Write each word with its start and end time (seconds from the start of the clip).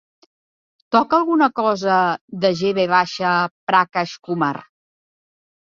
Toca 0.95 1.15
alguna 1.17 1.49
cosa 1.59 1.99
de 2.47 2.51
G. 2.63 2.73
V. 2.79 2.87
Prakash 3.71 4.17
Kumar 4.27 4.53